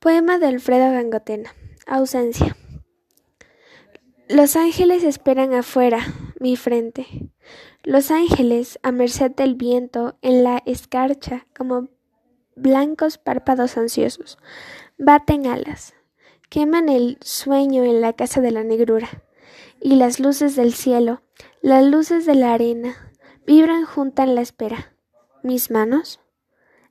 Poema 0.00 0.38
de 0.38 0.46
Alfredo 0.46 0.92
Gangotena. 0.92 1.54
Ausencia. 1.86 2.56
Los 4.30 4.56
ángeles 4.56 5.04
esperan 5.04 5.52
afuera, 5.52 5.98
mi 6.40 6.56
frente. 6.56 7.06
Los 7.82 8.10
ángeles, 8.10 8.78
a 8.82 8.92
merced 8.92 9.32
del 9.32 9.56
viento, 9.56 10.16
en 10.22 10.42
la 10.42 10.62
escarcha, 10.64 11.46
como 11.54 11.88
blancos 12.56 13.18
párpados 13.18 13.76
ansiosos, 13.76 14.38
baten 14.96 15.46
alas, 15.46 15.92
queman 16.48 16.88
el 16.88 17.18
sueño 17.20 17.84
en 17.84 18.00
la 18.00 18.14
casa 18.14 18.40
de 18.40 18.52
la 18.52 18.64
negrura, 18.64 19.22
y 19.82 19.96
las 19.96 20.18
luces 20.18 20.56
del 20.56 20.72
cielo, 20.72 21.20
las 21.60 21.84
luces 21.84 22.24
de 22.24 22.36
la 22.36 22.54
arena, 22.54 23.12
vibran 23.46 23.84
juntas 23.84 24.28
en 24.28 24.34
la 24.34 24.40
espera. 24.40 24.94
Mis 25.42 25.70
manos, 25.70 26.20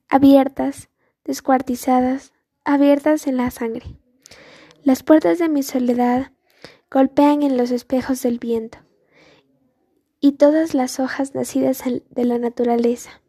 abiertas, 0.10 0.90
descuartizadas, 1.26 2.34
abiertas 2.64 3.28
en 3.28 3.38
la 3.38 3.52
sangre. 3.52 3.98
Las 4.84 5.04
puertas 5.04 5.40
de 5.40 5.50
mi 5.50 5.64
soledad 5.64 6.32
golpean 6.92 7.44
en 7.44 7.58
los 7.58 7.72
espejos 7.72 8.22
del 8.24 8.40
viento 8.40 8.80
y 10.20 10.34
todas 10.34 10.74
las 10.74 11.00
hojas 11.00 11.36
nacidas 11.36 11.84
de 11.84 12.26
la 12.26 12.38
naturaleza 12.38 13.22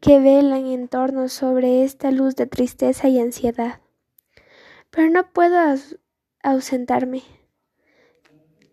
que 0.00 0.20
velan 0.20 0.66
en 0.66 0.88
torno 0.88 1.28
sobre 1.28 1.84
esta 1.84 2.10
luz 2.10 2.36
de 2.36 2.46
tristeza 2.46 3.08
y 3.08 3.18
ansiedad. 3.18 3.80
Pero 4.90 5.10
no 5.10 5.32
puedo 5.32 5.58
ausentarme 6.42 7.22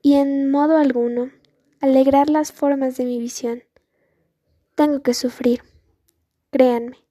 y 0.01 0.13
en 0.15 0.51
modo 0.51 0.77
alguno 0.77 1.31
alegrar 1.81 2.29
las 2.29 2.51
formas 2.51 2.95
de 2.97 3.05
mi 3.05 3.19
visión. 3.19 3.63
Tengo 4.75 5.01
que 5.01 5.13
sufrir, 5.13 5.61
créanme, 6.51 7.04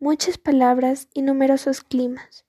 muchas 0.00 0.38
palabras 0.38 1.08
y 1.12 1.20
numerosos 1.20 1.82
climas, 1.82 2.46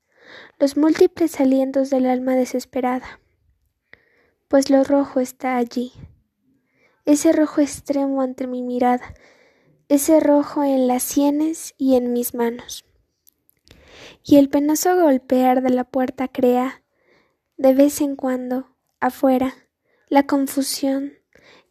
los 0.57 0.77
múltiples 0.77 1.39
alientos 1.41 1.89
del 1.89 2.05
alma 2.05 2.35
desesperada, 2.35 3.19
pues 4.47 4.69
lo 4.69 4.85
rojo 4.85 5.19
está 5.19 5.57
allí, 5.57 5.91
ese 7.05 7.33
rojo 7.33 7.59
extremo 7.59 8.21
ante 8.21 8.47
mi 8.47 8.63
mirada, 8.63 9.13
ese 9.89 10.21
rojo 10.21 10.63
en 10.63 10.87
las 10.87 11.03
sienes 11.03 11.75
y 11.77 11.95
en 11.95 12.13
mis 12.13 12.33
manos. 12.33 12.85
Y 14.23 14.37
el 14.37 14.47
penoso 14.49 14.95
golpear 14.95 15.61
de 15.61 15.71
la 15.71 15.83
puerta 15.83 16.29
crea, 16.29 16.83
de 17.57 17.73
vez 17.73 17.99
en 17.99 18.15
cuando, 18.15 18.77
afuera, 19.01 19.53
la 20.07 20.25
confusión 20.25 21.13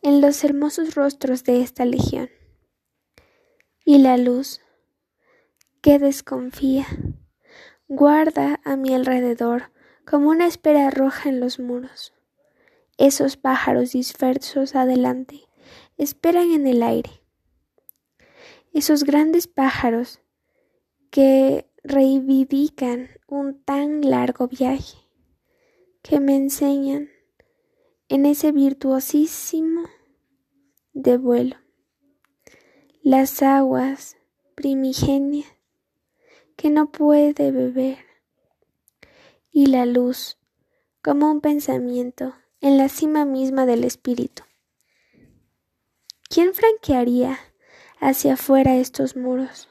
en 0.02 0.20
los 0.20 0.44
hermosos 0.44 0.94
rostros 0.94 1.44
de 1.44 1.62
esta 1.62 1.86
legión. 1.86 2.28
Y 3.84 3.98
la 3.98 4.18
luz, 4.18 4.60
que 5.80 5.98
desconfía, 5.98 6.86
guarda 7.88 8.60
a 8.64 8.76
mi 8.76 8.94
alrededor 8.94 9.72
como 10.06 10.28
una 10.28 10.46
espera 10.46 10.90
roja 10.90 11.28
en 11.28 11.40
los 11.40 11.58
muros. 11.58 12.12
Esos 12.98 13.38
pájaros 13.38 13.92
dispersos 13.92 14.74
adelante 14.74 15.48
esperan 15.96 16.50
en 16.50 16.66
el 16.66 16.82
aire. 16.82 17.22
Esos 18.74 19.04
grandes 19.04 19.46
pájaros 19.46 20.20
que 21.10 21.70
reivindican 21.82 23.08
un 23.26 23.62
tan 23.62 24.02
largo 24.02 24.48
viaje, 24.48 24.98
que 26.02 26.20
me 26.20 26.36
enseñan 26.36 27.08
en 28.08 28.26
ese 28.26 28.52
virtuosísimo 28.52 29.84
de 30.92 31.16
vuelo. 31.16 31.56
Las 33.02 33.42
aguas 33.42 34.18
primigenias 34.54 35.46
que 36.60 36.68
no 36.68 36.92
puede 36.92 37.52
beber 37.52 37.96
y 39.50 39.68
la 39.68 39.86
luz 39.86 40.36
como 41.02 41.30
un 41.30 41.40
pensamiento 41.40 42.34
en 42.60 42.76
la 42.76 42.90
cima 42.90 43.24
misma 43.24 43.64
del 43.64 43.82
espíritu. 43.82 44.42
¿Quién 46.28 46.52
franquearía 46.52 47.38
hacia 47.98 48.34
afuera 48.34 48.76
estos 48.76 49.16
muros? 49.16 49.70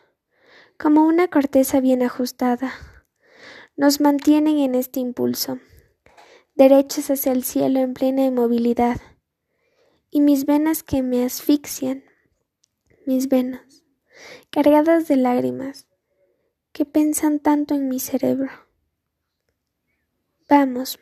Como 0.79 1.05
una 1.05 1.27
corteza 1.27 1.79
bien 1.79 2.01
ajustada, 2.01 2.73
nos 3.77 4.01
mantienen 4.01 4.57
en 4.57 4.73
este 4.73 4.99
impulso, 4.99 5.59
derechos 6.55 7.11
hacia 7.11 7.33
el 7.33 7.43
cielo 7.43 7.81
en 7.81 7.93
plena 7.93 8.25
inmovilidad, 8.25 8.99
y 10.09 10.21
mis 10.21 10.47
venas 10.47 10.81
que 10.81 11.03
me 11.03 11.23
asfixian, 11.23 12.03
mis 13.05 13.29
venas, 13.29 13.83
cargadas 14.49 15.07
de 15.07 15.17
lágrimas, 15.17 15.88
que 16.71 16.85
pensan 16.85 17.39
tanto 17.39 17.73
en 17.75 17.89
mi 17.89 17.99
cerebro. 17.99 18.49
Vamos, 20.47 20.99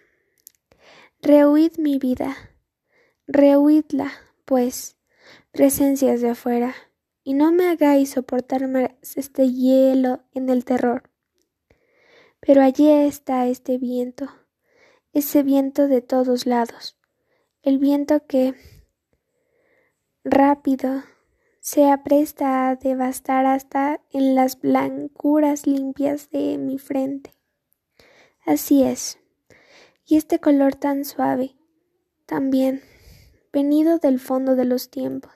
Rehuid 1.22 1.80
mi 1.80 1.98
vida, 1.98 2.36
rehuidla, 3.26 4.12
pues, 4.46 4.98
presencias 5.52 6.22
de 6.22 6.30
afuera, 6.30 6.76
y 7.24 7.34
no 7.34 7.52
me 7.52 7.68
hagáis 7.68 8.12
soportar 8.12 8.68
más 8.68 8.92
este 9.16 9.52
hielo 9.52 10.24
en 10.34 10.50
el 10.50 10.64
terror. 10.64 11.10
Pero 12.40 12.62
allí 12.62 12.88
está 12.88 13.48
este 13.48 13.80
viento, 13.80 14.30
ese 15.12 15.42
viento 15.42 15.88
de 15.88 16.02
todos 16.02 16.46
lados, 16.46 17.00
el 17.64 17.80
viento 17.80 18.26
que 18.28 18.54
rápido 20.24 21.04
se 21.68 21.92
apresta 21.92 22.70
a 22.70 22.78
devastar 22.78 23.46
hasta 23.46 24.00
en 24.12 24.36
las 24.36 24.58
blancuras 24.58 25.68
limpias 25.68 26.30
de 26.30 26.58
mi 26.58 26.80
frente. 26.80 27.34
Así 28.46 28.84
es 28.84 29.20
y 30.06 30.16
este 30.16 30.40
color 30.40 30.76
tan 30.76 31.04
suave, 31.04 31.58
también, 32.26 32.82
venido 33.52 33.98
del 33.98 34.22
fondo 34.22 34.56
de 34.56 34.64
los 34.64 34.90
tiempos, 34.90 35.34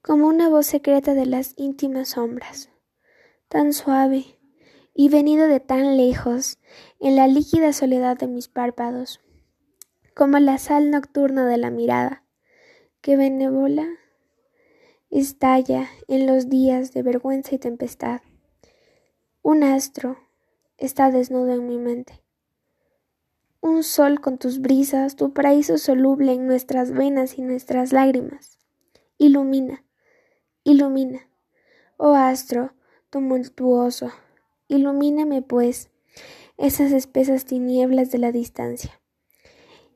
como 0.00 0.28
una 0.28 0.48
voz 0.48 0.64
secreta 0.64 1.12
de 1.12 1.26
las 1.26 1.52
íntimas 1.58 2.08
sombras, 2.08 2.70
tan 3.48 3.74
suave 3.74 4.38
y 4.94 5.10
venido 5.10 5.46
de 5.46 5.60
tan 5.60 5.98
lejos 5.98 6.58
en 7.00 7.16
la 7.16 7.26
líquida 7.26 7.74
soledad 7.74 8.16
de 8.16 8.28
mis 8.28 8.48
párpados, 8.48 9.20
como 10.14 10.38
la 10.38 10.56
sal 10.56 10.90
nocturna 10.90 11.46
de 11.46 11.58
la 11.58 11.68
mirada, 11.68 12.24
que 13.02 13.18
benévola 13.18 13.86
estalla 15.10 15.88
en 16.08 16.26
los 16.26 16.48
días 16.48 16.92
de 16.92 17.02
vergüenza 17.02 17.54
y 17.54 17.58
tempestad. 17.58 18.20
Un 19.42 19.62
astro 19.64 20.16
está 20.78 21.10
desnudo 21.10 21.52
en 21.52 21.66
mi 21.66 21.78
mente 21.78 22.20
un 23.60 23.82
sol 23.82 24.20
con 24.20 24.38
tus 24.38 24.60
brisas, 24.60 25.16
tu 25.16 25.32
paraíso 25.32 25.76
soluble 25.76 26.32
en 26.32 26.46
nuestras 26.46 26.92
venas 26.92 27.38
y 27.38 27.42
nuestras 27.42 27.92
lágrimas. 27.92 28.58
Ilumina, 29.18 29.84
ilumina, 30.64 31.28
oh 31.98 32.14
astro 32.14 32.72
tumultuoso, 33.10 34.10
ilumíname 34.68 35.42
pues 35.42 35.90
esas 36.56 36.92
espesas 36.92 37.44
tinieblas 37.44 38.10
de 38.10 38.18
la 38.18 38.32
distancia, 38.32 39.00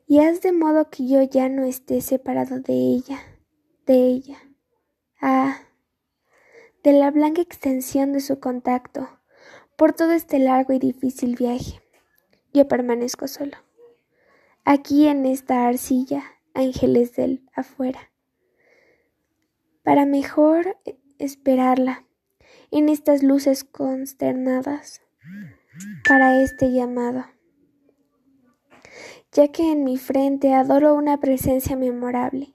y 0.07 0.19
haz 0.19 0.43
de 0.43 0.53
modo 0.53 0.91
que 0.91 1.07
yo 1.07 1.23
ya 1.23 1.49
no 1.49 1.65
esté 1.65 2.01
separado 2.03 2.61
de 2.61 2.75
ella, 2.75 3.21
de 3.87 3.95
ella. 4.09 4.39
De 6.85 6.93
la 6.93 7.11
blanca 7.11 7.41
extensión 7.41 8.13
de 8.13 8.21
su 8.21 8.39
contacto, 8.39 9.09
por 9.77 9.93
todo 9.95 10.13
este 10.13 10.39
largo 10.39 10.73
y 10.73 10.79
difícil 10.79 11.35
viaje 11.35 11.81
yo 12.55 12.69
permanezco 12.69 13.27
solo. 13.27 13.57
Aquí 14.65 15.09
en 15.09 15.27
esta 15.27 15.67
arcilla, 15.67 16.23
ángeles 16.55 17.17
del 17.17 17.43
afuera. 17.53 18.13
Para 19.83 20.07
mejor 20.07 20.79
esperarla 21.19 22.07
en 22.71 22.89
estas 22.89 23.23
luces 23.23 23.65
consternadas 23.65 25.03
para 26.09 26.41
este 26.41 26.71
llamado. 26.73 27.25
Ya 29.33 29.49
que 29.49 29.73
en 29.73 29.83
mi 29.83 29.99
frente 29.99 30.55
adoro 30.55 30.95
una 30.95 31.19
presencia 31.19 31.77
memorable, 31.77 32.55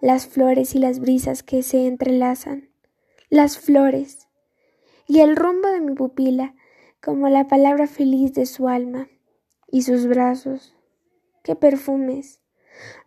las 0.00 0.26
flores 0.26 0.74
y 0.74 0.78
las 0.78 0.98
brisas 0.98 1.44
que 1.44 1.62
se 1.62 1.86
entrelazan, 1.86 2.71
las 3.32 3.56
flores 3.56 4.28
y 5.08 5.20
el 5.20 5.36
rumbo 5.36 5.68
de 5.68 5.80
mi 5.80 5.94
pupila 5.94 6.54
como 7.00 7.30
la 7.30 7.48
palabra 7.48 7.86
feliz 7.86 8.34
de 8.34 8.44
su 8.44 8.68
alma 8.68 9.08
y 9.70 9.84
sus 9.84 10.06
brazos. 10.06 10.76
¡Qué 11.42 11.56
perfumes! 11.56 12.40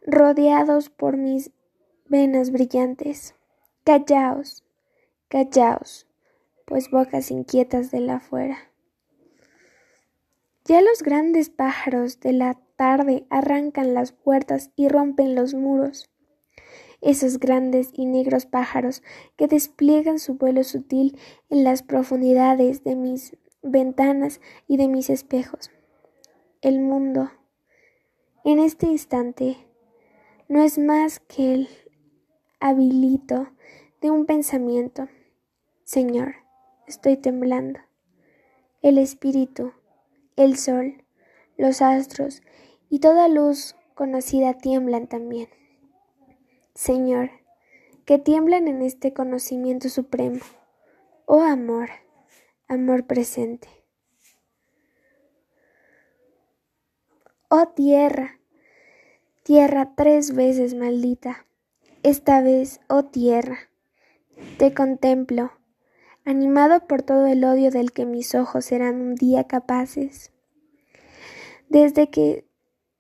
rodeados 0.01 0.89
por 0.89 1.18
mis 1.18 1.51
venas 2.07 2.50
brillantes. 2.51 3.36
Callaos, 3.83 4.63
callaos, 5.27 6.07
pues 6.66 6.89
bocas 6.89 7.30
inquietas 7.30 7.92
de 7.92 8.00
la 8.00 8.16
afuera. 8.16 8.57
Ya 10.63 10.81
los 10.81 11.04
grandes 11.04 11.51
pájaros 11.51 12.19
de 12.19 12.33
la 12.33 12.60
tarde 12.77 13.27
arrancan 13.30 13.94
las 13.94 14.12
puertas 14.12 14.72
y 14.75 14.88
rompen 14.88 15.36
los 15.36 15.54
muros. 15.54 16.10
Esos 17.02 17.40
grandes 17.40 17.90
y 17.94 18.06
negros 18.06 18.46
pájaros 18.46 19.04
que 19.36 19.48
despliegan 19.48 20.20
su 20.20 20.36
vuelo 20.36 20.64
sutil 20.64 21.18
en 21.50 21.64
las 21.64 21.84
profundidades 21.84 22.84
de 22.84 22.96
mis 22.96 23.38
ventanas 23.62 24.42
y 24.68 24.78
de 24.78 24.88
mis 24.88 25.10
espejos. 25.10 25.72
El 26.62 26.80
mundo, 26.80 27.32
en 28.44 28.60
este 28.60 28.88
instante, 28.88 29.58
no 30.48 30.62
es 30.62 30.78
más 30.78 31.20
que 31.20 31.54
el 31.54 31.70
habilito 32.60 33.50
de 34.02 34.12
un 34.12 34.26
pensamiento. 34.26 35.08
Señor, 35.84 36.36
estoy 36.88 37.18
temblando. 37.18 37.80
El 38.82 38.98
espíritu, 38.98 39.74
el 40.36 40.58
sol, 40.58 41.04
los 41.58 41.82
astros 41.82 42.42
y 42.90 43.00
toda 43.00 43.28
luz 43.28 43.76
conocida 43.96 44.54
tiemblan 44.54 45.08
también. 45.08 45.50
Señor, 46.75 47.31
que 48.04 48.19
tiemblan 48.19 48.68
en 48.68 48.81
este 48.81 49.13
conocimiento 49.13 49.88
supremo. 49.88 50.42
Oh 51.25 51.42
amor, 51.42 51.89
amor 52.68 53.07
presente. 53.07 53.69
Oh 57.48 57.69
tierra, 57.69 58.42
tierra 59.44 59.94
tres 59.95 60.36
veces 60.36 60.74
maldita. 60.74 61.45
Esta 62.04 62.42
vez, 62.42 62.81
oh 62.89 63.06
tierra, 63.06 63.69
te 64.57 64.74
contemplo, 64.74 65.54
animado 66.25 66.86
por 66.88 67.04
todo 67.04 67.25
el 67.25 67.45
odio 67.45 67.72
del 67.72 67.94
que 67.94 68.06
mis 68.06 68.36
ojos 68.36 68.66
serán 68.66 69.00
un 69.00 69.16
día 69.16 69.48
capaces. 69.48 70.33
Desde 71.69 72.10
que 72.10 72.45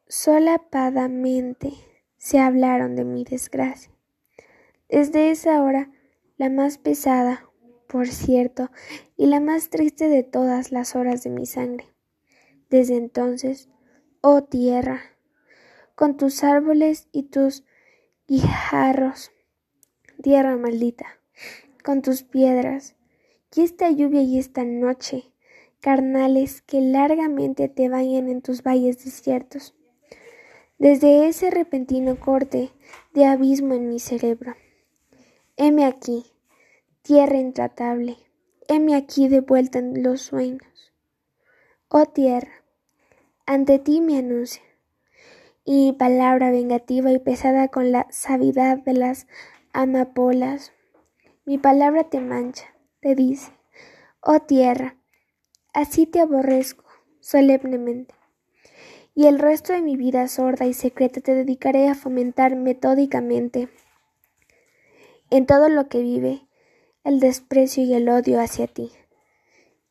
solapadamente 0.07 1.73
se 2.25 2.39
hablaron 2.39 2.95
de 2.95 3.05
mi 3.05 3.23
desgracia. 3.23 3.91
Desde 4.89 5.29
esa 5.29 5.61
hora, 5.61 5.91
la 6.37 6.49
más 6.49 6.79
pesada, 6.79 7.47
por 7.87 8.07
cierto, 8.07 8.71
y 9.15 9.27
la 9.27 9.39
más 9.39 9.69
triste 9.69 10.09
de 10.09 10.23
todas 10.23 10.71
las 10.71 10.95
horas 10.95 11.21
de 11.21 11.29
mi 11.29 11.45
sangre. 11.45 11.85
Desde 12.71 12.97
entonces, 12.97 13.69
oh 14.21 14.43
tierra, 14.43 15.01
con 15.93 16.17
tus 16.17 16.43
árboles 16.43 17.09
y 17.11 17.29
tus 17.29 17.63
guijarros, 18.27 19.31
tierra 20.23 20.57
maldita, 20.57 21.05
con 21.83 22.01
tus 22.01 22.23
piedras, 22.23 22.95
y 23.55 23.61
esta 23.61 23.91
lluvia 23.91 24.23
y 24.23 24.39
esta 24.39 24.63
noche, 24.63 25.31
carnales 25.79 26.63
que 26.63 26.81
largamente 26.81 27.69
te 27.69 27.87
bañan 27.87 28.29
en 28.29 28.41
tus 28.41 28.63
valles 28.63 29.05
desiertos, 29.05 29.75
desde 30.77 31.27
ese 31.27 31.51
repentino 31.51 32.19
corte 32.19 32.71
de 33.13 33.25
abismo 33.25 33.73
en 33.73 33.89
mi 33.89 33.99
cerebro. 33.99 34.55
Heme 35.55 35.85
aquí, 35.85 36.25
tierra 37.01 37.37
intratable, 37.37 38.17
heme 38.67 38.95
aquí 38.95 39.29
de 39.29 39.39
vuelta 39.39 39.79
en 39.79 40.03
los 40.03 40.21
sueños. 40.21 40.93
Oh 41.87 42.05
tierra, 42.05 42.51
ante 43.45 43.79
ti 43.79 44.01
me 44.01 44.17
anuncia, 44.17 44.63
y 45.63 45.93
palabra 45.93 46.51
vengativa 46.51 47.11
y 47.11 47.19
pesada 47.19 47.69
con 47.69 47.91
la 47.91 48.07
sabiedad 48.11 48.77
de 48.79 48.93
las 48.93 49.27
amapolas. 49.71 50.73
Mi 51.45 51.57
palabra 51.57 52.03
te 52.09 52.19
mancha, 52.19 52.65
te 52.99 53.15
dice, 53.15 53.51
oh 54.19 54.41
tierra, 54.41 54.97
así 55.73 56.05
te 56.05 56.19
aborrezco 56.19 56.83
solemnemente 57.21 58.13
y 59.15 59.27
el 59.27 59.39
resto 59.39 59.71
de 59.71 59.81
mi 59.81 59.95
vida 59.95 60.27
sorda 60.27 60.65
y 60.65 60.73
secreta 60.73 61.21
te 61.21 61.33
dedicaré 61.33 61.87
a 61.87 61.95
fomentar 61.95 62.57
metódicamente 62.57 63.69
en 65.29 65.45
todo 65.45 65.69
lo 65.69 65.87
que 65.87 66.01
vive 66.01 66.45
el 67.05 67.21
desprecio 67.21 67.83
y 67.83 67.93
el 67.93 68.09
odio 68.09 68.41
hacia 68.41 68.67
ti. 68.67 68.91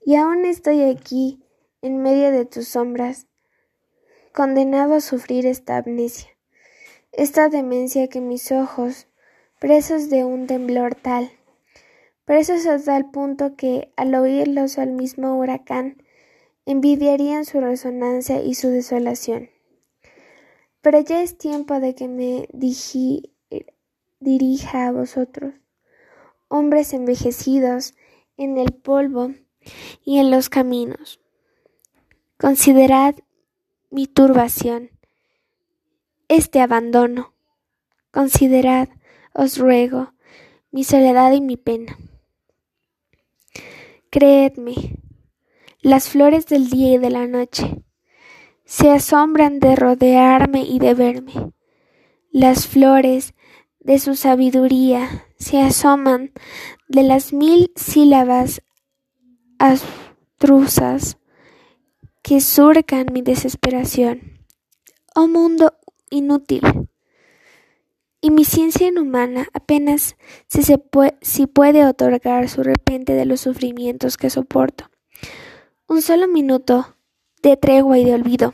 Y 0.05 0.17
aún 0.17 0.45
estoy 0.45 0.83
aquí, 0.83 1.43
en 1.81 2.03
medio 2.03 2.31
de 2.31 2.45
tus 2.45 2.69
sombras, 2.69 3.27
condenado 4.35 4.95
a 4.95 5.01
sufrir 5.01 5.47
esta 5.47 5.79
amnesia, 5.79 6.29
esta 7.13 7.49
demencia 7.49 8.09
que 8.09 8.21
mis 8.21 8.53
ojos, 8.53 9.07
presos 9.59 10.11
de 10.11 10.25
un 10.25 10.47
temblor 10.47 10.95
tal, 10.97 11.31
presos 12.25 12.67
a 12.67 12.79
tal 12.79 13.11
punto 13.11 13.57
que 13.57 13.93
al 13.97 14.15
oírlos 14.15 14.77
al 14.79 14.91
mismo 14.91 15.39
huracán, 15.39 16.04
envidiarían 16.67 17.45
su 17.45 17.61
resonancia 17.61 18.43
y 18.43 18.55
su 18.55 18.69
desolación. 18.69 19.51
Pero 20.81 21.01
ya 21.01 21.23
es 21.23 21.39
tiempo 21.39 21.81
de 21.81 21.95
que 21.95 22.09
me 22.09 22.49
dirija 24.21 24.87
a 24.87 24.93
vosotros, 24.93 25.55
hombres 26.49 26.93
envejecidos 26.93 27.95
en 28.37 28.59
el 28.59 28.73
polvo 28.73 29.33
y 30.05 30.19
en 30.19 30.31
los 30.31 30.49
caminos. 30.49 31.21
Considerad 32.39 33.15
mi 33.91 34.07
turbación, 34.07 34.91
este 36.29 36.61
abandono. 36.61 37.33
Considerad, 38.11 38.89
os 39.33 39.59
ruego, 39.59 40.13
mi 40.71 40.85
soledad 40.85 41.33
y 41.33 41.41
mi 41.41 41.57
pena. 41.57 41.99
Creedme, 44.11 44.75
las 45.85 46.09
flores 46.09 46.47
del 46.47 46.71
día 46.71 46.95
y 46.95 46.99
de 46.99 47.11
la 47.11 47.27
noche 47.27 47.85
se 48.65 48.91
asombran 48.91 49.61
de 49.61 49.77
rodearme 49.77 50.63
y 50.63 50.79
de 50.79 50.95
verme. 50.95 51.53
Las 52.31 52.67
flores 52.67 53.35
de 53.81 53.99
su 53.99 54.17
sabiduría 54.17 55.27
se 55.37 55.61
asoman 55.61 56.33
de 56.89 57.03
las 57.03 57.35
mil 57.35 57.71
sílabas 57.77 58.63
abstrusas 59.59 61.19
que 62.23 62.41
surcan 62.41 63.09
mi 63.13 63.21
desesperación. 63.21 64.41
Oh 65.15 65.29
mundo 65.29 65.75
inútil. 66.09 66.63
Y 68.23 68.31
mi 68.31 68.47
ciencia 68.47 68.89
inhumana 68.89 69.49
apenas 69.53 70.17
si, 70.49 70.63
si 71.21 71.47
puede 71.47 71.85
otorgar 71.85 72.49
su 72.49 72.63
repente 72.63 73.13
de 73.13 73.27
los 73.27 73.43
sufrimientos 73.43 74.17
que 74.17 74.31
soporto 74.31 74.89
un 75.87 76.01
solo 76.01 76.27
minuto 76.29 76.97
de 77.43 77.59
tregua 77.59 77.99
y 77.99 78.05
de 78.05 78.15
olvido, 78.15 78.53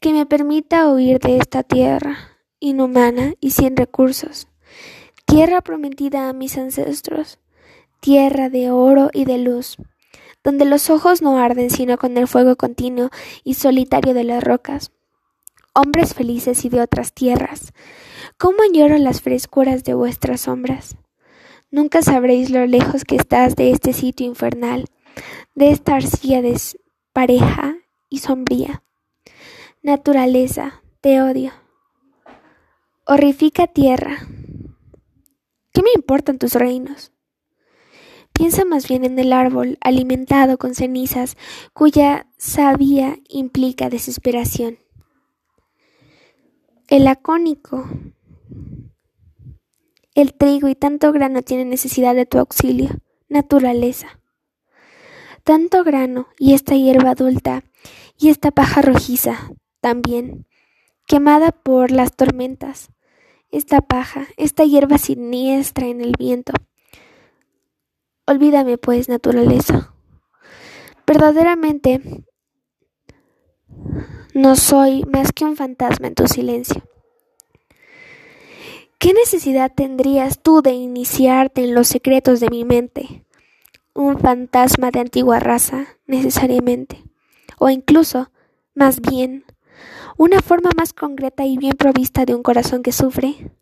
que 0.00 0.12
me 0.12 0.26
permita 0.26 0.92
huir 0.92 1.20
de 1.20 1.38
esta 1.38 1.62
tierra 1.62 2.38
inhumana 2.58 3.34
y 3.40 3.52
sin 3.52 3.76
recursos, 3.76 4.48
tierra 5.26 5.60
prometida 5.60 6.28
a 6.28 6.32
mis 6.32 6.58
ancestros, 6.58 7.38
tierra 8.00 8.48
de 8.48 8.72
oro 8.72 9.10
y 9.12 9.26
de 9.26 9.38
luz, 9.38 9.76
donde 10.42 10.64
los 10.64 10.90
ojos 10.90 11.22
no 11.22 11.38
arden 11.38 11.70
sino 11.70 11.98
con 11.98 12.16
el 12.16 12.26
fuego 12.26 12.56
continuo 12.56 13.10
y 13.44 13.54
solitario 13.54 14.12
de 14.12 14.24
las 14.24 14.42
rocas. 14.42 14.90
Hombres 15.72 16.14
felices 16.14 16.64
y 16.64 16.68
de 16.68 16.80
otras 16.80 17.12
tierras, 17.12 17.72
¿cómo 18.38 18.58
añoro 18.62 18.98
las 18.98 19.20
frescuras 19.20 19.84
de 19.84 19.94
vuestras 19.94 20.42
sombras? 20.42 20.96
Nunca 21.70 22.02
sabréis 22.02 22.50
lo 22.50 22.66
lejos 22.66 23.04
que 23.04 23.14
estás 23.14 23.54
de 23.54 23.70
este 23.70 23.92
sitio 23.92 24.26
infernal, 24.26 24.86
de 25.54 25.70
esta 25.70 25.96
arcilla 25.96 26.42
pareja 27.12 27.76
y 28.08 28.18
sombría. 28.18 28.84
Naturaleza, 29.82 30.82
te 31.00 31.20
odio. 31.20 31.52
Horrifica 33.06 33.66
tierra. 33.66 34.18
¿Qué 35.72 35.82
me 35.82 35.90
importan 35.94 36.38
tus 36.38 36.54
reinos? 36.54 37.12
Piensa 38.32 38.64
más 38.64 38.86
bien 38.86 39.04
en 39.04 39.18
el 39.18 39.32
árbol 39.32 39.78
alimentado 39.80 40.58
con 40.58 40.76
cenizas 40.76 41.36
cuya 41.72 42.28
savia 42.36 43.18
implica 43.28 43.90
desesperación. 43.90 44.78
El 46.86 47.04
lacónico, 47.04 47.88
el 50.14 50.34
trigo 50.34 50.68
y 50.68 50.76
tanto 50.76 51.10
grano 51.12 51.42
tienen 51.42 51.68
necesidad 51.68 52.14
de 52.14 52.26
tu 52.26 52.38
auxilio, 52.38 52.90
naturaleza 53.28 54.18
tanto 55.48 55.82
grano 55.82 56.28
y 56.38 56.52
esta 56.52 56.74
hierba 56.74 57.12
adulta 57.12 57.64
y 58.18 58.28
esta 58.28 58.50
paja 58.50 58.82
rojiza 58.82 59.50
también, 59.80 60.46
quemada 61.06 61.52
por 61.52 61.90
las 61.90 62.14
tormentas, 62.14 62.90
esta 63.50 63.80
paja, 63.80 64.26
esta 64.36 64.64
hierba 64.64 64.98
siniestra 64.98 65.86
en 65.86 66.02
el 66.02 66.12
viento. 66.18 66.52
Olvídame, 68.26 68.76
pues, 68.76 69.08
naturaleza. 69.08 69.94
Verdaderamente 71.06 72.02
no 74.34 74.54
soy 74.54 75.04
más 75.10 75.32
que 75.32 75.46
un 75.46 75.56
fantasma 75.56 76.08
en 76.08 76.14
tu 76.14 76.28
silencio. 76.28 76.82
¿Qué 78.98 79.14
necesidad 79.14 79.72
tendrías 79.74 80.42
tú 80.42 80.60
de 80.60 80.72
iniciarte 80.72 81.64
en 81.64 81.74
los 81.74 81.88
secretos 81.88 82.38
de 82.40 82.50
mi 82.50 82.66
mente? 82.66 83.24
Un 83.94 84.18
fantasma 84.18 84.90
de 84.90 85.00
antigua 85.00 85.40
raza, 85.40 85.86
necesariamente, 86.06 87.02
o 87.58 87.70
incluso, 87.70 88.30
más 88.74 89.00
bien, 89.00 89.44
una 90.16 90.40
forma 90.40 90.70
más 90.76 90.92
concreta 90.92 91.44
y 91.44 91.56
bien 91.58 91.74
provista 91.76 92.24
de 92.24 92.34
un 92.34 92.42
corazón 92.42 92.82
que 92.82 92.92
sufre, 92.92 93.52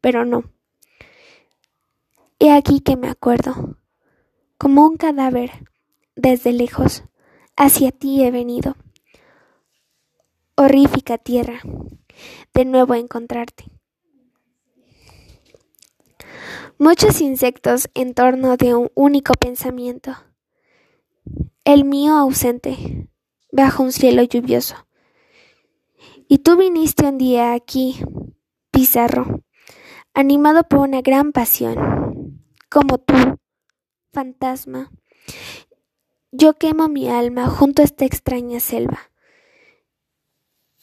pero 0.00 0.24
no. 0.24 0.44
He 2.38 2.52
aquí 2.52 2.80
que 2.80 2.96
me 2.96 3.08
acuerdo, 3.08 3.76
como 4.58 4.86
un 4.86 4.96
cadáver, 4.96 5.50
desde 6.16 6.52
lejos, 6.52 7.04
hacia 7.56 7.92
ti 7.92 8.24
he 8.24 8.30
venido. 8.30 8.76
Horrífica 10.56 11.18
tierra, 11.18 11.60
de 12.54 12.64
nuevo 12.64 12.94
a 12.94 12.98
encontrarte. 12.98 13.75
Muchos 16.78 17.20
insectos 17.20 17.88
en 17.94 18.14
torno 18.14 18.56
de 18.56 18.74
un 18.74 18.90
único 18.94 19.32
pensamiento. 19.34 20.16
El 21.64 21.84
mío 21.84 22.14
ausente, 22.16 23.08
bajo 23.50 23.82
un 23.82 23.92
cielo 23.92 24.22
lluvioso. 24.22 24.86
Y 26.28 26.38
tú 26.38 26.56
viniste 26.56 27.06
un 27.06 27.18
día 27.18 27.54
aquí, 27.54 27.96
Pizarro, 28.70 29.42
animado 30.12 30.64
por 30.64 30.80
una 30.80 31.00
gran 31.00 31.32
pasión, 31.32 32.42
como 32.68 32.98
tú, 32.98 33.14
fantasma. 34.12 34.90
Yo 36.30 36.54
quemo 36.54 36.88
mi 36.88 37.08
alma 37.08 37.48
junto 37.48 37.82
a 37.82 37.84
esta 37.84 38.04
extraña 38.04 38.60
selva, 38.60 39.10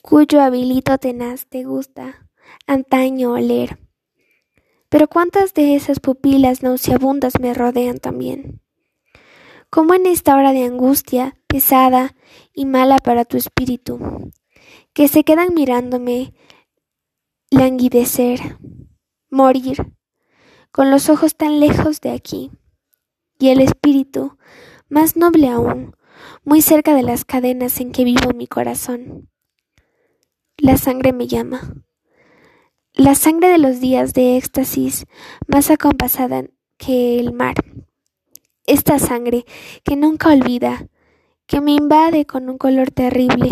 cuyo 0.01 0.41
habilito 0.41 0.97
tenaz 0.97 1.45
te 1.45 1.63
gusta 1.63 2.27
antaño 2.67 3.33
oler. 3.33 3.82
Pero 4.93 5.07
cuántas 5.07 5.55
de 5.55 5.73
esas 5.73 5.99
pupilas 5.99 6.61
nauseabundas 6.61 7.39
me 7.39 7.55
rodean 7.55 7.97
también. 7.97 8.61
Como 9.71 9.95
en 9.95 10.05
esta 10.05 10.35
hora 10.35 10.53
de 10.53 10.65
angustia 10.65 11.35
pesada 11.47 12.15
y 12.53 12.65
mala 12.65 12.99
para 12.99 13.25
tu 13.25 13.35
espíritu, 13.35 14.31
que 14.93 15.07
se 15.07 15.23
quedan 15.23 15.55
mirándome 15.55 16.35
languidecer, 17.49 18.39
morir, 19.31 19.95
con 20.71 20.91
los 20.91 21.09
ojos 21.09 21.37
tan 21.37 21.59
lejos 21.59 21.99
de 21.99 22.11
aquí, 22.11 22.51
y 23.39 23.49
el 23.49 23.61
espíritu, 23.61 24.37
más 24.89 25.15
noble 25.15 25.49
aún, 25.49 25.95
muy 26.43 26.61
cerca 26.61 26.93
de 26.93 27.01
las 27.01 27.25
cadenas 27.25 27.79
en 27.79 27.93
que 27.93 28.03
vivo 28.03 28.31
mi 28.35 28.45
corazón. 28.45 29.27
La 30.55 30.77
sangre 30.77 31.13
me 31.13 31.25
llama. 31.25 31.83
La 32.95 33.15
sangre 33.15 33.49
de 33.49 33.57
los 33.57 33.79
días 33.79 34.13
de 34.13 34.37
éxtasis, 34.37 35.07
más 35.47 35.71
acompasada 35.71 36.43
que 36.77 37.19
el 37.19 37.33
mar. 37.33 37.55
Esta 38.67 38.99
sangre 38.99 39.45
que 39.83 39.95
nunca 39.95 40.29
olvida, 40.29 40.85
que 41.47 41.59
me 41.59 41.71
invade 41.71 42.27
con 42.27 42.51
un 42.51 42.59
color 42.59 42.91
terrible, 42.91 43.51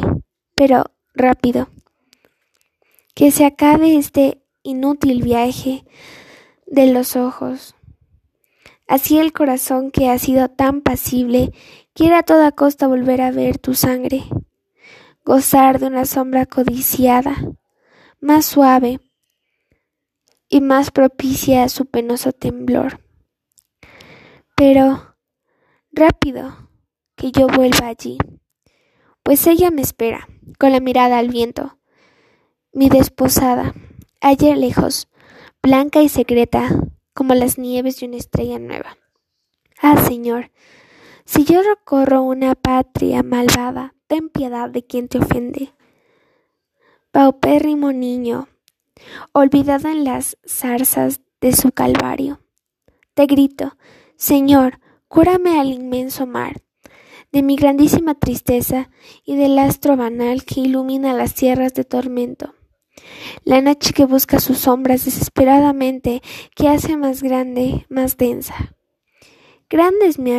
pero 0.54 0.92
rápido. 1.16 1.70
Que 3.16 3.32
se 3.32 3.44
acabe 3.44 3.98
este 3.98 4.44
inútil 4.62 5.24
viaje 5.24 5.86
de 6.68 6.94
los 6.94 7.16
ojos. 7.16 7.74
Así 8.88 9.18
el 9.18 9.34
corazón 9.34 9.90
que 9.90 10.12
ha 10.12 10.20
sido 10.20 10.50
tan 10.50 10.82
pasible 10.82 11.52
quiere 11.96 12.14
a 12.14 12.22
toda 12.22 12.52
costa 12.52 12.86
volver 12.86 13.22
a 13.22 13.32
ver 13.32 13.58
tu 13.58 13.74
sangre, 13.74 14.22
gozar 15.26 15.80
de 15.80 15.88
una 15.88 16.06
sombra 16.06 16.46
codiciada, 16.46 17.36
más 18.20 18.46
suave 18.46 19.00
y 20.52 20.60
más 20.60 20.92
propicia 20.92 21.64
a 21.64 21.70
su 21.70 21.86
penoso 21.86 22.34
temblor. 22.34 23.00
Pero, 24.56 25.16
rápido, 25.94 26.70
que 27.16 27.32
yo 27.32 27.48
vuelva 27.48 27.88
allí, 27.88 28.18
pues 29.24 29.48
ella 29.48 29.72
me 29.72 29.82
espera 29.82 30.28
con 30.60 30.74
la 30.74 30.82
mirada 30.82 31.18
al 31.18 31.30
viento. 31.30 31.80
Mi 32.74 32.90
desposada, 32.90 33.74
allá 34.20 34.56
lejos, 34.56 35.08
blanca 35.64 36.02
y 36.02 36.10
secreta, 36.10 36.68
como 37.14 37.34
las 37.34 37.58
nieves 37.58 38.00
de 38.00 38.08
una 38.08 38.18
estrella 38.18 38.60
nueva. 38.60 38.98
Ah, 39.82 40.06
Señor, 40.06 40.52
si 41.24 41.46
yo 41.46 41.64
recorro 41.64 42.24
una 42.24 42.56
patria 42.56 43.24
malvada, 43.24 43.96
ten 44.08 44.30
piedad 44.30 44.70
de 44.70 44.86
quien 44.86 45.08
te 45.08 45.18
ofende. 45.18 45.74
Paupérrimo 47.12 47.94
niño, 47.94 48.50
olvidado 49.34 49.90
en 49.90 50.04
las 50.04 50.38
zarzas 50.46 51.22
de 51.40 51.54
su 51.54 51.72
calvario. 51.72 52.42
Te 53.14 53.26
grito, 53.26 53.78
Señor, 54.16 54.80
cúrame 55.08 55.60
al 55.60 55.68
inmenso 55.68 56.26
mar, 56.28 56.62
de 57.32 57.44
mi 57.44 57.56
grandísima 57.56 58.16
tristeza 58.16 58.90
y 59.26 59.36
del 59.36 59.58
astro 59.60 59.98
banal 59.98 60.44
que 60.44 60.62
ilumina 60.62 61.14
las 61.14 61.34
tierras 61.34 61.74
de 61.74 61.84
tormento. 61.84 62.54
La 63.44 63.62
noche 63.62 63.94
que 63.94 64.06
busca 64.06 64.40
sus 64.40 64.60
sombras 64.60 65.06
desesperadamente, 65.06 66.22
que 66.56 66.68
hace 66.68 66.98
más 66.98 67.24
grande, 67.24 67.86
más 67.90 68.18
densa. 68.18 68.76
Grande 69.70 70.08
es 70.08 70.20
mi 70.20 70.34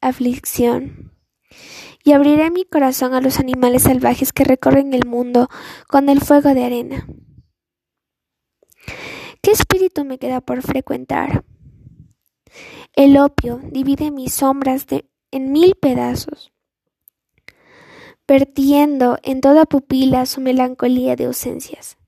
aflicción. 0.00 1.12
Y 2.02 2.12
abriré 2.12 2.50
mi 2.50 2.64
corazón 2.64 3.12
a 3.12 3.20
los 3.20 3.38
animales 3.38 3.82
salvajes 3.82 4.32
que 4.32 4.44
recorren 4.44 4.94
el 4.94 5.06
mundo 5.06 5.48
con 5.88 6.08
el 6.08 6.20
fuego 6.20 6.54
de 6.54 6.64
arena. 6.64 7.06
¿Qué 9.42 9.50
espíritu 9.52 10.04
me 10.04 10.18
queda 10.18 10.40
por 10.40 10.62
frecuentar? 10.62 11.44
El 12.94 13.16
opio 13.16 13.60
divide 13.62 14.10
mis 14.10 14.34
sombras 14.34 14.86
de 14.86 15.08
en 15.30 15.52
mil 15.52 15.74
pedazos, 15.76 16.52
vertiendo 18.26 19.18
en 19.22 19.40
toda 19.40 19.64
pupila 19.64 20.26
su 20.26 20.40
melancolía 20.40 21.16
de 21.16 21.26
ausencias. 21.26 21.98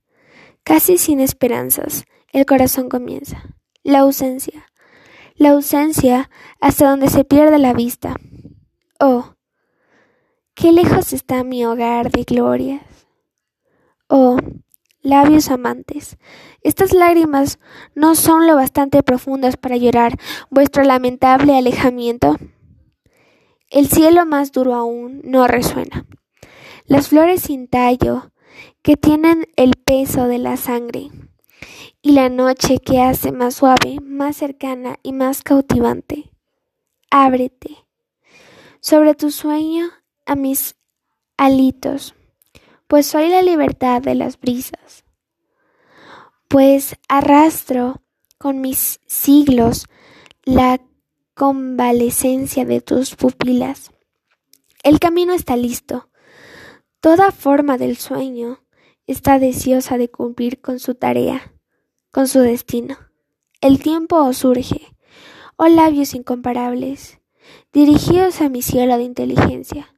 Casi 0.64 0.99
sin 0.99 1.21
esperanzas, 1.21 2.05
el 2.33 2.47
corazón 2.47 2.88
comienza. 2.88 3.43
La 3.83 4.00
ausencia. 4.00 4.67
La 5.35 5.50
ausencia 5.50 6.31
hasta 6.61 6.88
donde 6.88 7.09
se 7.09 7.25
pierde 7.25 7.59
la 7.59 7.73
vista. 7.73 8.17
Oh, 9.00 9.35
qué 10.55 10.73
lejos 10.73 11.12
está 11.12 11.43
mi 11.43 11.64
hogar 11.64 12.11
de 12.11 12.23
glorias. 12.25 12.83
Oh, 14.09 14.37
labios 15.02 15.50
amantes, 15.50 16.16
estas 16.62 16.92
lágrimas 16.92 17.59
no 17.94 18.14
son 18.14 18.47
lo 18.47 18.56
bastante 18.56 19.02
profundas 19.02 19.56
para 19.56 19.76
llorar 19.76 20.18
vuestro 20.50 20.85
lamentable 20.85 21.56
alejamiento. 21.56 22.37
El 23.68 23.88
cielo 23.88 24.26
más 24.26 24.52
duro 24.52 24.75
aún 24.75 25.21
no 25.25 25.47
resuena. 25.47 26.06
Las 26.87 27.09
flores 27.09 27.42
sin 27.42 27.68
tallo, 27.68 28.32
que 28.82 28.97
tienen 28.97 29.47
el 29.56 29.73
peso 29.76 30.26
de 30.26 30.38
la 30.38 30.56
sangre, 30.56 31.11
y 32.02 32.12
la 32.12 32.28
noche 32.28 32.78
que 32.78 33.00
hace 33.00 33.30
más 33.32 33.54
suave, 33.54 33.99
más 34.02 34.37
cercana 34.37 34.99
y 35.02 35.12
más 35.12 35.42
cautivante. 35.42 36.32
Ábrete 37.11 37.76
sobre 38.80 39.14
tu 39.14 39.30
sueño 39.30 39.90
a 40.26 40.35
mis 40.35 40.75
alitos, 41.37 42.14
pues 42.93 43.07
soy 43.07 43.31
la 43.31 43.41
libertad 43.41 44.03
de 44.03 44.15
las 44.15 44.39
brisas, 44.39 45.07
pues 46.47 46.95
arrastro 47.09 48.03
con 48.37 48.61
mis 48.61 49.01
siglos 49.07 49.87
la 50.45 50.79
convalecencia 51.33 52.67
de 52.67 52.83
tus 52.83 53.15
pupilas. 53.15 53.93
El 54.83 55.01
camino 55.01 55.33
está 55.33 55.57
listo. 55.57 56.11
Toda 57.01 57.33
forma 57.33 57.79
del 57.79 57.97
sueño 57.97 58.63
está 59.07 59.39
deseosa 59.39 59.97
de 59.97 60.11
cumplir 60.11 60.61
con 60.61 60.79
su 60.79 60.95
tarea, 60.95 61.55
con 62.11 62.29
su 62.29 62.41
destino. 62.41 62.99
El 63.63 63.83
tiempo 63.83 64.17
os 64.17 64.45
urge, 64.45 64.95
oh 65.57 65.69
labios 65.69 66.13
incomparables, 66.13 67.21
dirigidos 67.73 68.43
a 68.43 68.51
mi 68.51 68.61
cielo 68.61 68.99
de 68.99 69.05
inteligencia. 69.05 69.92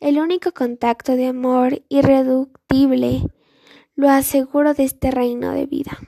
El 0.00 0.18
único 0.18 0.52
contacto 0.52 1.14
de 1.14 1.26
amor 1.26 1.82
irreductible 1.90 3.22
lo 3.94 4.08
aseguro 4.08 4.72
de 4.72 4.84
este 4.84 5.10
reino 5.10 5.52
de 5.52 5.66
vida. 5.66 5.98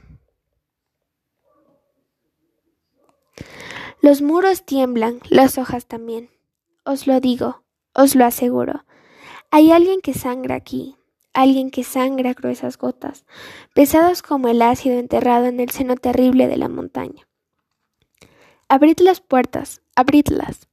Los 4.00 4.22
muros 4.22 4.64
tiemblan, 4.64 5.20
las 5.28 5.58
hojas 5.58 5.86
también. 5.86 6.30
Os 6.86 7.06
lo 7.06 7.20
digo, 7.20 7.64
os 7.92 8.14
lo 8.14 8.24
aseguro. 8.24 8.86
Hay 9.50 9.70
alguien 9.70 10.00
que 10.00 10.14
sangra 10.14 10.54
aquí, 10.54 10.96
alguien 11.34 11.70
que 11.70 11.84
sangra 11.84 12.32
gruesas 12.32 12.78
gotas, 12.78 13.26
pesadas 13.74 14.22
como 14.22 14.48
el 14.48 14.62
ácido 14.62 14.98
enterrado 14.98 15.44
en 15.44 15.60
el 15.60 15.68
seno 15.68 15.96
terrible 15.96 16.48
de 16.48 16.56
la 16.56 16.70
montaña. 16.70 17.28
Abrid 18.68 19.00
las 19.00 19.20
puertas, 19.20 19.82
abridlas, 19.94 20.70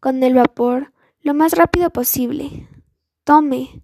con 0.00 0.22
el 0.22 0.34
vapor, 0.34 0.92
lo 1.20 1.34
más 1.34 1.52
rápido 1.52 1.90
posible. 1.90 2.68
Tome 3.24 3.82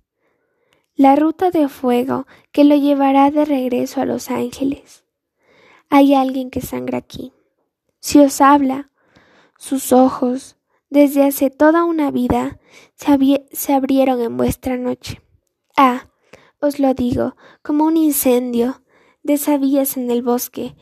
la 0.94 1.16
ruta 1.16 1.50
de 1.50 1.68
fuego 1.68 2.26
que 2.52 2.64
lo 2.64 2.76
llevará 2.76 3.30
de 3.30 3.44
regreso 3.44 4.00
a 4.00 4.04
Los 4.04 4.30
Ángeles. 4.30 5.04
Hay 5.90 6.14
alguien 6.14 6.50
que 6.50 6.60
sangra 6.60 6.98
aquí. 6.98 7.32
Si 8.00 8.20
os 8.20 8.40
habla, 8.40 8.90
sus 9.58 9.92
ojos, 9.92 10.56
desde 10.88 11.24
hace 11.24 11.50
toda 11.50 11.84
una 11.84 12.10
vida, 12.10 12.60
se, 12.94 13.72
abrieron 13.72 14.20
en 14.20 14.36
vuestra 14.36 14.76
noche. 14.76 15.20
Ah, 15.76 16.08
os 16.60 16.78
lo 16.78 16.94
digo, 16.94 17.36
como 17.62 17.84
un 17.84 17.96
incendio 17.96 18.82
de 19.22 19.38
sabías 19.38 19.96
en 19.96 20.10
el 20.10 20.22
bosque. 20.22 20.76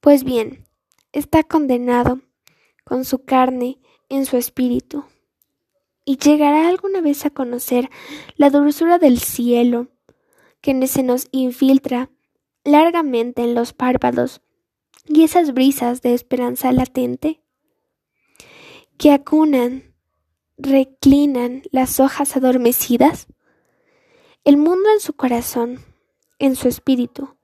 Pues 0.00 0.24
bien, 0.24 0.66
está 1.12 1.42
condenado, 1.42 2.20
con 2.84 3.04
su 3.04 3.24
carne, 3.24 3.78
en 4.08 4.24
su 4.24 4.38
espíritu. 4.38 5.04
Y 6.10 6.16
llegará 6.16 6.66
alguna 6.66 7.00
vez 7.00 7.24
a 7.24 7.30
conocer 7.30 7.88
la 8.34 8.50
dulzura 8.50 8.98
del 8.98 9.20
cielo 9.20 9.92
que 10.60 10.88
se 10.88 11.04
nos 11.04 11.28
infiltra 11.30 12.10
largamente 12.64 13.44
en 13.44 13.54
los 13.54 13.72
párpados 13.72 14.40
y 15.06 15.22
esas 15.22 15.54
brisas 15.54 16.02
de 16.02 16.14
esperanza 16.14 16.72
latente 16.72 17.44
que 18.98 19.12
acunan, 19.12 19.94
reclinan 20.58 21.62
las 21.70 22.00
hojas 22.00 22.36
adormecidas, 22.36 23.28
el 24.42 24.56
mundo 24.56 24.88
en 24.92 24.98
su 24.98 25.12
corazón, 25.12 25.78
en 26.40 26.56
su 26.56 26.66
espíritu, 26.66 27.36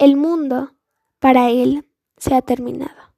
el 0.00 0.16
mundo 0.16 0.74
para 1.20 1.50
él 1.50 1.86
se 2.16 2.34
ha 2.34 2.42
terminado. 2.42 3.14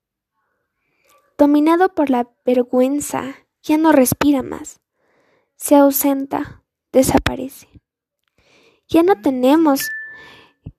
Dominado 1.39 1.95
por 1.95 2.11
la 2.11 2.29
vergüenza, 2.45 3.48
ya 3.63 3.77
no 3.79 3.93
respira 3.93 4.43
más, 4.43 4.81
se 5.57 5.77
ausenta, 5.77 6.65
desaparece. 6.93 7.69
Ya 8.89 9.03
no 9.03 9.21
tenemos 9.21 9.91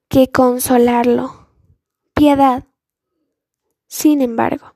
que 0.08 0.32
consolarlo. 0.32 1.48
Piedad. 2.16 2.66
Sin 3.88 4.22
embargo, 4.22 4.76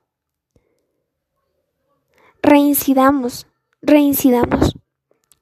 reincidamos, 2.42 3.46
reincidamos. 3.82 4.74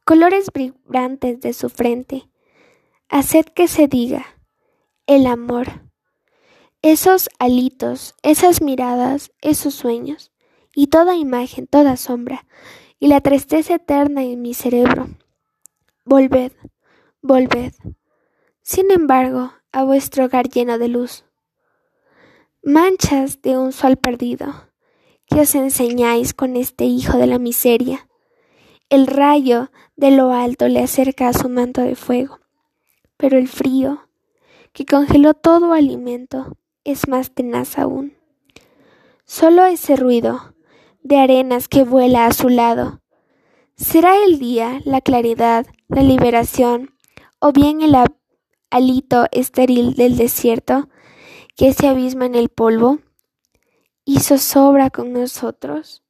Colores 0.04 0.48
vibrantes 0.52 1.40
de 1.40 1.52
su 1.52 1.68
frente. 1.68 2.28
Haced 3.08 3.46
que 3.46 3.68
se 3.68 3.86
diga 3.86 4.24
el 5.06 5.26
amor. 5.26 5.88
Esos 6.80 7.28
alitos, 7.38 8.14
esas 8.22 8.62
miradas, 8.62 9.30
esos 9.40 9.74
sueños, 9.74 10.31
y 10.74 10.88
toda 10.88 11.16
imagen, 11.16 11.66
toda 11.66 11.96
sombra, 11.96 12.46
y 12.98 13.08
la 13.08 13.20
tristeza 13.20 13.74
eterna 13.74 14.22
en 14.22 14.40
mi 14.42 14.54
cerebro. 14.54 15.08
Volved, 16.04 16.52
volved, 17.20 17.72
sin 18.62 18.90
embargo, 18.90 19.52
a 19.72 19.84
vuestro 19.84 20.24
hogar 20.24 20.48
lleno 20.48 20.78
de 20.78 20.88
luz. 20.88 21.24
Manchas 22.62 23.42
de 23.42 23.58
un 23.58 23.72
sol 23.72 23.96
perdido, 23.96 24.68
que 25.26 25.40
os 25.40 25.54
enseñáis 25.54 26.32
con 26.32 26.56
este 26.56 26.84
hijo 26.84 27.18
de 27.18 27.26
la 27.26 27.38
miseria. 27.38 28.08
El 28.88 29.06
rayo 29.06 29.70
de 29.96 30.10
lo 30.10 30.32
alto 30.32 30.68
le 30.68 30.80
acerca 30.80 31.28
a 31.28 31.32
su 31.32 31.48
manto 31.48 31.80
de 31.80 31.96
fuego, 31.96 32.38
pero 33.16 33.38
el 33.38 33.48
frío, 33.48 34.08
que 34.72 34.86
congeló 34.86 35.34
todo 35.34 35.72
alimento, 35.72 36.56
es 36.84 37.08
más 37.08 37.32
tenaz 37.32 37.78
aún. 37.78 38.14
Solo 39.24 39.64
ese 39.64 39.96
ruido 39.96 40.51
de 41.02 41.18
arenas 41.18 41.68
que 41.68 41.84
vuela 41.84 42.26
a 42.26 42.32
su 42.32 42.48
lado. 42.48 43.00
¿Será 43.76 44.16
el 44.24 44.38
día, 44.38 44.80
la 44.84 45.00
claridad, 45.00 45.66
la 45.88 46.02
liberación, 46.02 46.94
o 47.40 47.52
bien 47.52 47.82
el 47.82 47.96
alito 48.70 49.26
estéril 49.32 49.94
del 49.94 50.16
desierto 50.16 50.88
que 51.56 51.72
se 51.72 51.88
abisma 51.88 52.26
en 52.26 52.34
el 52.34 52.48
polvo 52.48 53.00
y 54.04 54.20
zozobra 54.20 54.90
con 54.90 55.12
nosotros? 55.12 56.02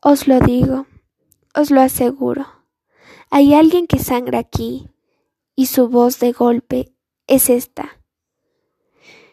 Os 0.00 0.28
lo 0.28 0.40
digo, 0.40 0.86
os 1.54 1.70
lo 1.70 1.80
aseguro. 1.80 2.46
Hay 3.30 3.54
alguien 3.54 3.86
que 3.86 3.98
sangra 3.98 4.38
aquí 4.38 4.90
y 5.56 5.66
su 5.66 5.88
voz 5.88 6.20
de 6.20 6.32
golpe 6.32 6.94
es 7.26 7.50
esta. 7.50 7.98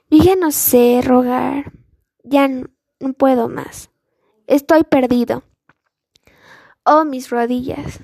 Yo 0.10 0.24
ya 0.24 0.36
no 0.36 0.52
sé 0.52 1.02
rogar, 1.04 1.74
ya 2.24 2.48
no, 2.48 2.68
no 3.00 3.14
puedo 3.14 3.48
más. 3.50 3.92
Estoy 4.50 4.84
perdido. 4.84 5.44
Oh, 6.84 7.06
mis 7.06 7.30
rodillas, 7.30 8.00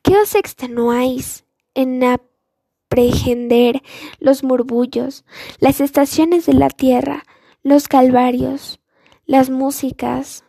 ¿qué 0.00 0.16
os 0.16 0.34
extenuáis 0.36 1.44
en 1.74 2.02
aprehender 2.02 3.82
los 4.20 4.42
murmullos, 4.42 5.26
las 5.58 5.82
estaciones 5.82 6.46
de 6.46 6.54
la 6.54 6.70
tierra, 6.70 7.24
los 7.62 7.88
calvarios, 7.88 8.80
las 9.26 9.50
músicas? 9.50 10.46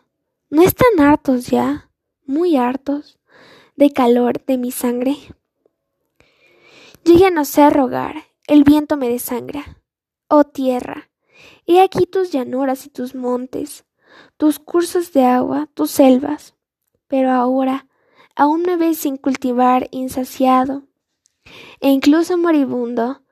¿No 0.48 0.62
están 0.62 0.98
hartos 0.98 1.48
ya, 1.48 1.90
muy 2.24 2.56
hartos, 2.56 3.18
de 3.76 3.90
calor 3.92 4.42
de 4.46 4.56
mi 4.56 4.70
sangre? 4.70 5.14
Yo 7.04 7.18
ya 7.18 7.28
no 7.28 7.44
sé 7.44 7.68
rogar, 7.68 8.24
el 8.46 8.64
viento 8.64 8.96
me 8.96 9.10
desangra. 9.10 9.82
Oh 10.28 10.44
tierra, 10.44 11.10
he 11.66 11.82
aquí 11.82 12.06
tus 12.06 12.32
llanuras 12.32 12.86
y 12.86 12.88
tus 12.88 13.14
montes, 13.14 13.84
tus 14.36 14.58
cursos 14.58 15.12
de 15.12 15.24
agua, 15.24 15.68
tus 15.74 15.90
selvas. 15.90 16.54
Pero 17.08 17.30
ahora 17.30 17.86
aún 18.34 18.62
me 18.62 18.76
ves 18.76 18.98
sin 18.98 19.16
cultivar, 19.16 19.88
insaciado, 19.90 20.84
e 21.80 21.88
incluso 21.88 22.36
moribundo, 22.36 23.22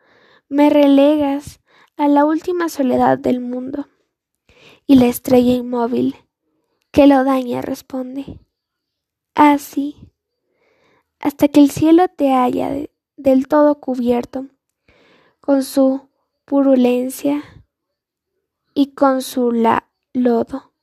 me 0.48 0.70
relegas 0.70 1.60
a 1.96 2.08
la 2.08 2.24
última 2.24 2.68
soledad 2.68 3.18
del 3.18 3.40
mundo. 3.40 3.88
Y 4.86 4.96
la 4.96 5.06
estrella 5.06 5.54
inmóvil 5.54 6.16
que 6.90 7.06
lo 7.06 7.24
daña 7.24 7.60
responde, 7.60 8.38
así, 9.34 10.12
hasta 11.18 11.48
que 11.48 11.60
el 11.60 11.70
cielo 11.70 12.06
te 12.08 12.32
haya 12.32 12.70
del 13.16 13.48
todo 13.48 13.80
cubierto 13.80 14.46
con 15.40 15.62
su 15.64 16.08
purulencia 16.44 17.42
y 18.74 18.94
con 18.94 19.22
su 19.22 19.50
lodo. 20.14 20.73